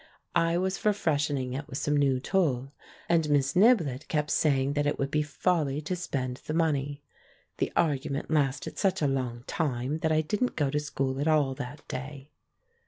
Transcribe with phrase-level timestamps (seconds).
[0.33, 2.73] I was for freshening it with some new tulle,
[3.07, 7.03] and Miss Niblett kept saying that it would be folly to spend the money.
[7.57, 11.27] The argu ment lasted such a long time that I didn't go to school at
[11.27, 12.31] all that day.